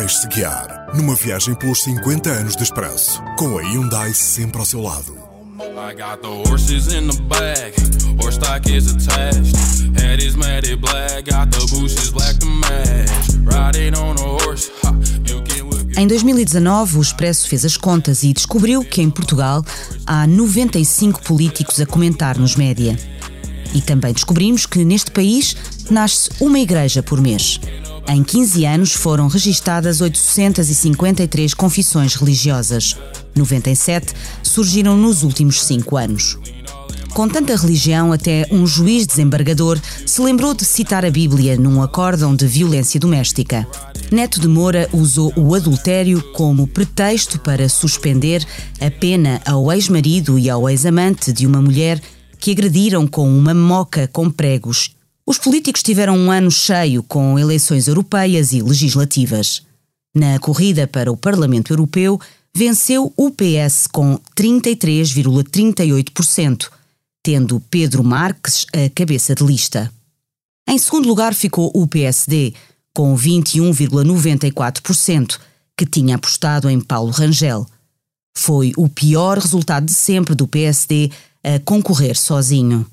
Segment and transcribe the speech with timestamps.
[0.00, 4.80] Deixe-se guiar numa viagem pelos 50 anos de Expresso, com a Hyundai sempre ao seu
[4.80, 5.12] lado.
[5.60, 7.74] I got the horses in the bag,
[8.18, 9.54] horse stock is attached.
[10.00, 13.10] Head is matted black, got the bushes black to match.
[13.44, 14.94] Riding on a horse, ha,
[15.28, 19.62] you can Em 2019, o Expresso fez as contas e descobriu que em Portugal
[20.06, 22.98] há 95 políticos a comentar nos média.
[23.74, 25.54] E também descobrimos que neste país
[25.90, 27.60] nasce uma igreja por mês.
[28.12, 32.96] Em 15 anos foram registadas 853 confissões religiosas.
[33.36, 36.36] 97 surgiram nos últimos cinco anos.
[37.14, 42.34] Com tanta religião, até um juiz desembargador se lembrou de citar a Bíblia num acórdão
[42.34, 43.64] de violência doméstica.
[44.10, 48.44] Neto de Moura usou o adultério como pretexto para suspender
[48.80, 52.02] a pena ao ex-marido e ao ex-amante de uma mulher
[52.40, 54.96] que agrediram com uma moca com pregos.
[55.30, 59.62] Os políticos tiveram um ano cheio com eleições europeias e legislativas.
[60.12, 62.20] Na corrida para o Parlamento Europeu,
[62.52, 66.68] venceu o PS com 33,38%,
[67.22, 69.88] tendo Pedro Marques a cabeça de lista.
[70.68, 72.52] Em segundo lugar ficou o PSD,
[72.92, 75.38] com 21,94%,
[75.76, 77.64] que tinha apostado em Paulo Rangel.
[78.36, 81.08] Foi o pior resultado de sempre do PSD
[81.44, 82.84] a concorrer sozinho.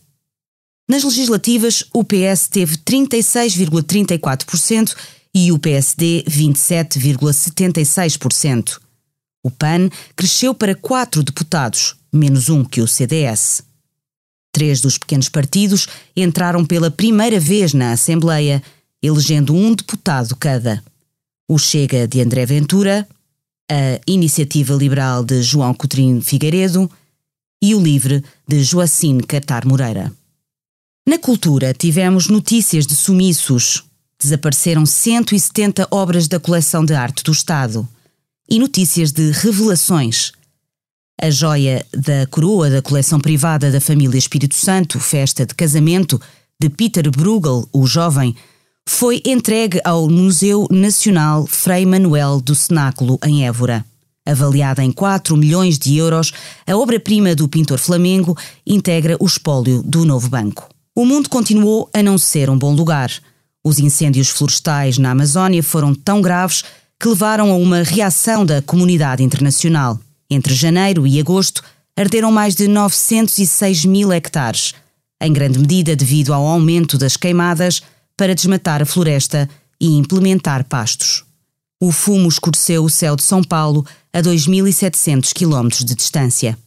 [0.90, 4.96] Nas legislativas, o PS teve 36,34%
[5.36, 8.80] e o PSD 27,76%.
[9.44, 13.62] O PAN cresceu para quatro deputados, menos um que o CDS.
[14.52, 18.64] Três dos pequenos partidos entraram pela primeira vez na Assembleia,
[19.04, 20.84] elegendo um deputado cada.
[21.50, 23.08] O Chega de André Ventura,
[23.70, 26.90] a Iniciativa Liberal de João Coutinho Figueiredo
[27.62, 30.14] e o Livre de Joacine Catar Moreira.
[31.08, 33.86] Na cultura, tivemos notícias de sumiços.
[34.22, 37.88] Desapareceram 170 obras da coleção de arte do Estado.
[38.50, 40.34] E notícias de revelações.
[41.22, 46.20] A joia da coroa da coleção privada da família Espírito Santo, festa de casamento,
[46.62, 48.36] de Peter Bruegel, o jovem,
[48.86, 53.86] foi entregue ao Museu Nacional Frei Manuel do Cenáculo, em Évora.
[54.26, 56.34] Avaliada em 4 milhões de euros,
[56.66, 60.68] a obra-prima do pintor Flamengo integra o espólio do novo banco.
[60.98, 63.12] O mundo continuou a não ser um bom lugar.
[63.64, 66.64] Os incêndios florestais na Amazónia foram tão graves
[67.00, 70.00] que levaram a uma reação da comunidade internacional.
[70.28, 71.64] Entre janeiro e agosto,
[71.96, 74.74] arderam mais de 906 mil hectares,
[75.22, 77.84] em grande medida devido ao aumento das queimadas
[78.18, 79.48] para desmatar a floresta
[79.80, 81.24] e implementar pastos.
[81.80, 86.58] O fumo escureceu o céu de São Paulo a 2.700 quilómetros de distância.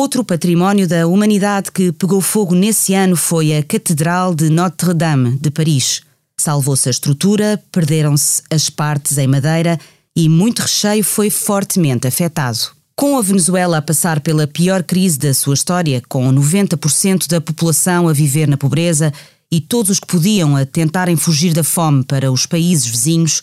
[0.00, 5.50] Outro património da humanidade que pegou fogo nesse ano foi a Catedral de Notre-Dame de
[5.50, 6.02] Paris.
[6.36, 9.76] Salvou-se a estrutura, perderam-se as partes em madeira
[10.14, 12.58] e muito recheio foi fortemente afetado.
[12.94, 18.06] Com a Venezuela a passar pela pior crise da sua história, com 90% da população
[18.06, 19.12] a viver na pobreza
[19.50, 23.42] e todos os que podiam a tentarem fugir da fome para os países vizinhos,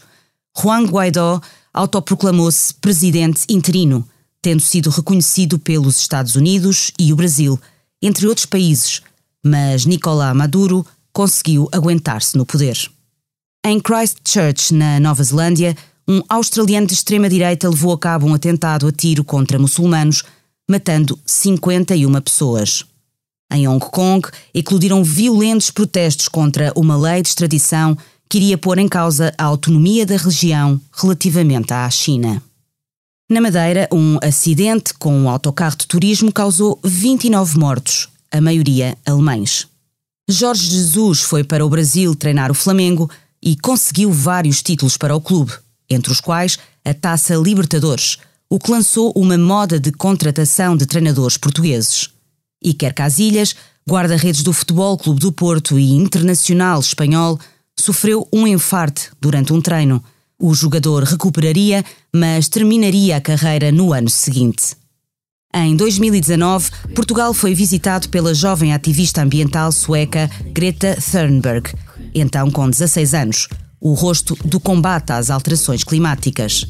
[0.57, 1.41] Juan Guaidó
[1.73, 4.07] autoproclamou-se presidente interino,
[4.45, 7.59] tendo sido reconhecido pelos Estados Unidos e o Brasil,
[7.99, 9.01] entre outros países,
[9.43, 12.77] mas Nicolás Maduro conseguiu aguentar-se no poder.
[13.65, 15.75] Em Christchurch, na Nova Zelândia,
[16.07, 20.21] um australiano de extrema-direita levou a cabo um atentado a tiro contra muçulmanos,
[20.69, 22.85] matando 51 pessoas.
[23.51, 27.97] Em Hong Kong, eclodiram violentos protestos contra uma lei de extradição
[28.29, 32.43] que iria pôr em causa a autonomia da região relativamente à China.
[33.27, 39.67] Na Madeira, um acidente com um autocarro de turismo causou 29 mortos, a maioria alemães.
[40.29, 43.09] Jorge Jesus foi para o Brasil treinar o Flamengo
[43.41, 45.53] e conseguiu vários títulos para o clube,
[45.89, 51.35] entre os quais a Taça Libertadores, o que lançou uma moda de contratação de treinadores
[51.35, 52.11] portugueses.
[52.63, 53.55] Iker Casilhas,
[53.89, 57.39] guarda-redes do Futebol Clube do Porto e internacional espanhol,
[57.75, 60.03] sofreu um infarte durante um treino.
[60.37, 61.83] O jogador recuperaria,
[62.13, 64.75] mas terminaria a carreira no ano seguinte.
[65.53, 71.73] Em 2019, Portugal foi visitado pela jovem ativista ambiental sueca Greta Thunberg,
[72.13, 73.47] então com 16 anos,
[73.79, 76.65] o rosto do combate às alterações climáticas.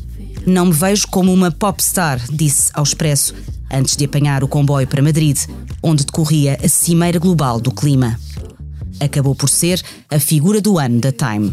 [0.45, 3.33] Não me vejo como uma popstar, disse ao Expresso,
[3.71, 5.39] antes de apanhar o comboio para Madrid,
[5.81, 8.19] onde decorria a Cimeira Global do Clima.
[8.99, 9.81] Acabou por ser
[10.11, 11.51] a figura do ano da Time.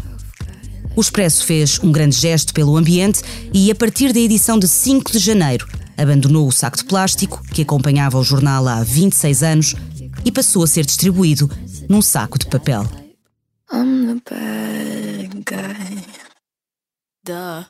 [0.95, 5.11] O Expresso fez um grande gesto pelo ambiente e, a partir da edição de 5
[5.11, 5.67] de janeiro,
[5.97, 9.75] abandonou o saco de plástico que acompanhava o jornal há 26 anos
[10.23, 11.49] e passou a ser distribuído
[11.89, 12.85] num saco de papel.
[13.71, 16.03] I'm the bad guy.
[17.25, 17.65] Duh.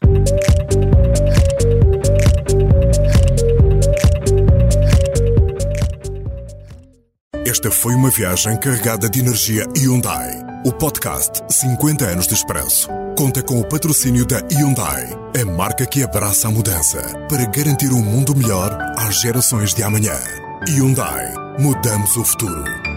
[7.45, 10.41] Esta foi uma viagem carregada de energia Hyundai.
[10.65, 16.03] O podcast 50 anos de expresso conta com o patrocínio da Hyundai, a marca que
[16.03, 20.19] abraça a mudança para garantir um mundo melhor às gerações de amanhã.
[20.67, 22.92] Hyundai, mudamos o futuro.